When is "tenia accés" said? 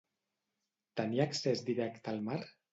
1.03-1.63